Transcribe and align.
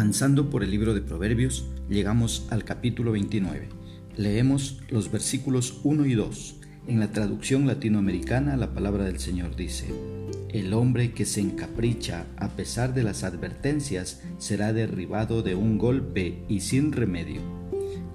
Avanzando 0.00 0.48
por 0.48 0.64
el 0.64 0.70
libro 0.70 0.94
de 0.94 1.02
Proverbios, 1.02 1.66
llegamos 1.90 2.46
al 2.48 2.64
capítulo 2.64 3.12
29. 3.12 3.68
Leemos 4.16 4.80
los 4.88 5.12
versículos 5.12 5.78
1 5.84 6.06
y 6.06 6.14
2. 6.14 6.54
En 6.86 7.00
la 7.00 7.12
traducción 7.12 7.66
latinoamericana, 7.66 8.56
la 8.56 8.72
palabra 8.72 9.04
del 9.04 9.18
Señor 9.18 9.56
dice, 9.56 9.92
El 10.48 10.72
hombre 10.72 11.12
que 11.12 11.26
se 11.26 11.42
encapricha 11.42 12.24
a 12.38 12.48
pesar 12.48 12.94
de 12.94 13.02
las 13.02 13.24
advertencias 13.24 14.22
será 14.38 14.72
derribado 14.72 15.42
de 15.42 15.54
un 15.54 15.76
golpe 15.76 16.44
y 16.48 16.60
sin 16.60 16.92
remedio. 16.92 17.42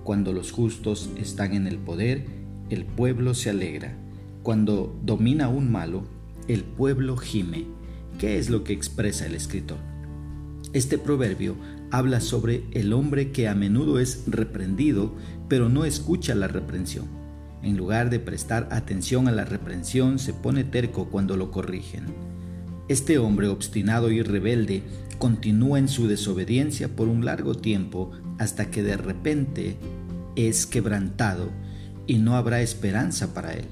Cuando 0.04 0.34
los 0.34 0.52
justos 0.52 1.12
están 1.18 1.54
en 1.54 1.68
el 1.68 1.78
poder, 1.78 2.26
el 2.72 2.86
pueblo 2.86 3.36
se 3.36 3.52
alegra. 3.52 3.96
Cuando 4.42 5.00
domina 5.04 5.50
un 5.50 5.72
malo, 5.72 6.08
el 6.48 6.64
pueblo 6.64 7.16
gime. 7.16 7.66
¿Qué 8.17 8.40
es 8.40 8.49
lo 8.49 8.63
que 8.63 8.73
expresa 8.73 9.27
el 9.27 9.36
escritor? 9.36 9.77
Este 10.76 10.98
proverbio 10.98 11.56
habla 11.90 12.20
sobre 12.20 12.66
el 12.74 12.92
hombre 12.92 13.32
que 13.32 13.48
a 13.48 13.56
menudo 13.56 13.98
es 13.98 14.24
reprendido, 14.28 15.16
pero 15.48 15.70
no 15.70 15.86
escucha 15.86 16.36
la 16.36 16.50
reprensión. 16.50 17.06
En 17.64 17.78
lugar 17.78 18.10
de 18.10 18.20
prestar 18.20 18.68
atención 18.72 19.30
a 19.30 19.32
la 19.32 19.46
reprensión, 19.46 20.20
se 20.20 20.34
pone 20.34 20.66
terco 20.66 21.06
cuando 21.06 21.38
lo 21.38 21.50
corrigen. 21.50 22.04
Este 22.90 23.18
hombre 23.20 23.48
obstinado 23.48 24.12
y 24.12 24.22
rebelde 24.22 24.84
continúa 25.18 25.80
en 25.80 25.88
su 25.88 26.10
desobediencia 26.10 26.94
por 26.94 27.08
un 27.08 27.23
largo 27.23 27.56
tiempo 27.56 28.12
hasta 28.38 28.70
que 28.70 28.84
de 28.84 28.98
repente 28.98 29.78
es 30.36 30.66
quebrantado 30.66 31.52
y 32.06 32.18
no 32.18 32.36
habrá 32.36 32.62
esperanza 32.62 33.34
para 33.34 33.54
él. 33.54 33.66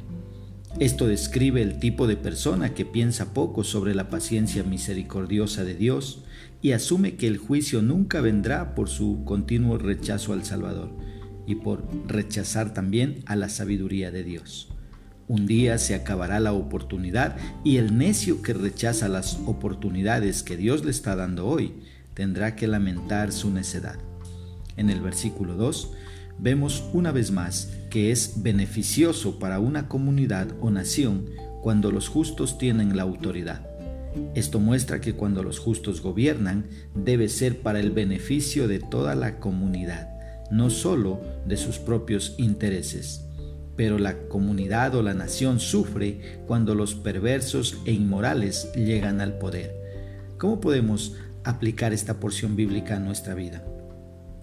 Esto 0.79 1.05
describe 1.05 1.61
el 1.61 1.77
tipo 1.77 2.07
de 2.07 2.17
persona 2.17 2.73
que 2.73 2.83
piensa 2.83 3.33
poco 3.33 3.63
sobre 3.63 3.93
la 3.93 4.09
paciencia 4.09 4.63
misericordiosa 4.63 5.63
de 5.63 5.75
Dios 5.75 6.23
y 6.63 6.71
asume 6.71 7.15
que 7.15 7.27
el 7.27 7.37
juicio 7.37 7.83
nunca 7.83 8.21
vendrá 8.21 8.73
por 8.73 8.89
su 8.89 9.23
continuo 9.23 9.77
rechazo 9.77 10.33
al 10.33 10.43
Salvador 10.43 10.89
y 11.45 11.55
por 11.55 11.83
rechazar 12.07 12.73
también 12.73 13.19
a 13.27 13.35
la 13.35 13.49
sabiduría 13.49 14.09
de 14.09 14.23
Dios. 14.23 14.69
Un 15.27 15.45
día 15.45 15.77
se 15.77 15.93
acabará 15.93 16.39
la 16.39 16.53
oportunidad 16.53 17.37
y 17.63 17.77
el 17.77 17.95
necio 17.95 18.41
que 18.41 18.53
rechaza 18.53 19.07
las 19.07 19.37
oportunidades 19.45 20.41
que 20.41 20.57
Dios 20.57 20.83
le 20.83 20.91
está 20.91 21.15
dando 21.15 21.45
hoy 21.47 21.73
tendrá 22.15 22.55
que 22.55 22.67
lamentar 22.67 23.31
su 23.31 23.51
necedad. 23.51 23.99
En 24.75 24.89
el 24.89 25.01
versículo 25.01 25.53
2 25.55 25.91
vemos 26.39 26.83
una 26.93 27.11
vez 27.11 27.29
más 27.29 27.69
que 27.93 28.11
es 28.11 28.41
beneficioso 28.41 29.37
para 29.37 29.59
una 29.59 29.87
comunidad 29.87 30.47
o 30.61 30.71
nación 30.71 31.29
cuando 31.61 31.91
los 31.91 32.07
justos 32.09 32.57
tienen 32.57 32.97
la 32.97 33.03
autoridad. 33.03 33.67
Esto 34.33 34.59
muestra 34.59 34.99
que 34.99 35.13
cuando 35.13 35.43
los 35.43 35.59
justos 35.59 36.01
gobiernan 36.01 36.65
debe 36.95 37.29
ser 37.29 37.59
para 37.59 37.79
el 37.79 37.91
beneficio 37.91 38.67
de 38.67 38.79
toda 38.79 39.13
la 39.13 39.39
comunidad, 39.39 40.09
no 40.49 40.71
solo 40.71 41.21
de 41.45 41.55
sus 41.55 41.77
propios 41.77 42.33
intereses. 42.39 43.25
Pero 43.75 43.99
la 43.99 44.27
comunidad 44.27 44.95
o 44.95 45.03
la 45.03 45.13
nación 45.13 45.59
sufre 45.59 46.39
cuando 46.47 46.73
los 46.73 46.95
perversos 46.95 47.77
e 47.85 47.91
inmorales 47.91 48.71
llegan 48.73 49.21
al 49.21 49.37
poder. 49.37 49.71
¿Cómo 50.39 50.59
podemos 50.59 51.15
aplicar 51.43 51.93
esta 51.93 52.19
porción 52.19 52.55
bíblica 52.55 52.95
a 52.95 52.99
nuestra 52.99 53.35
vida? 53.35 53.63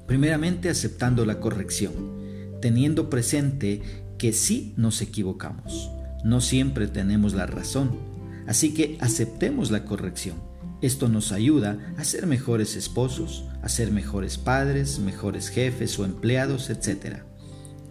Primeramente 0.07 0.69
aceptando 0.69 1.27
la 1.27 1.41
corrección, 1.41 2.20
teniendo 2.61 3.11
presente 3.11 3.83
que 4.19 4.33
sí 4.33 4.75
nos 4.77 5.01
equivocamos. 5.03 5.91
No 6.25 6.41
siempre 6.41 6.87
tenemos 6.87 7.33
la 7.33 7.47
razón, 7.47 7.99
así 8.47 8.75
que 8.75 8.99
aceptemos 9.01 9.71
la 9.71 9.85
corrección. 9.85 10.37
Esto 10.83 11.09
nos 11.09 11.33
ayuda 11.33 11.95
a 11.99 12.05
ser 12.05 12.27
mejores 12.27 12.77
esposos, 12.77 13.45
a 13.63 13.69
ser 13.69 13.91
mejores 13.91 14.39
padres, 14.39 14.99
mejores 14.99 15.49
jefes 15.49 15.99
o 15.99 16.05
empleados, 16.05 16.71
etc. 16.71 17.19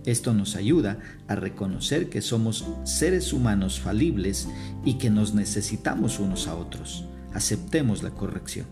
Esto 0.06 0.34
nos 0.34 0.56
ayuda 0.56 1.00
a 1.28 1.36
reconocer 1.36 2.10
que 2.10 2.22
somos 2.22 2.66
seres 2.84 3.32
humanos 3.32 3.80
falibles 3.80 4.48
y 4.84 4.96
que 4.96 5.10
nos 5.10 5.34
necesitamos 5.36 6.20
unos 6.20 6.48
a 6.48 6.56
otros. 6.56 7.06
Aceptemos 7.34 8.02
la 8.02 8.10
corrección. 8.12 8.66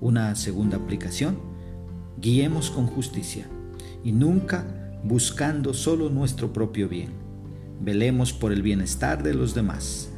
Una 0.00 0.34
segunda 0.34 0.78
aplicación 0.78 1.38
guiemos 2.18 2.70
con 2.70 2.86
justicia 2.86 3.46
y 4.02 4.12
nunca 4.12 4.64
buscando 5.04 5.74
solo 5.74 6.08
nuestro 6.10 6.52
propio 6.52 6.88
bien. 6.88 7.10
Velemos 7.80 8.32
por 8.32 8.52
el 8.52 8.62
bienestar 8.62 9.22
de 9.22 9.34
los 9.34 9.54
demás. 9.54 10.10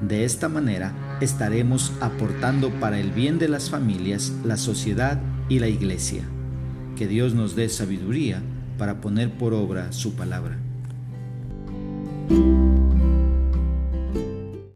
De 0.00 0.24
esta 0.24 0.48
manera 0.48 1.18
estaremos 1.20 1.92
aportando 2.00 2.70
para 2.80 2.98
el 2.98 3.10
bien 3.10 3.38
de 3.38 3.48
las 3.48 3.68
familias, 3.68 4.32
la 4.44 4.56
sociedad 4.56 5.20
y 5.48 5.58
la 5.58 5.68
iglesia. 5.68 6.22
Que 6.96 7.06
Dios 7.06 7.34
nos 7.34 7.54
dé 7.54 7.68
sabiduría 7.68 8.42
para 8.78 9.00
poner 9.00 9.30
por 9.30 9.52
obra 9.52 9.92
su 9.92 10.14
palabra. 10.14 10.58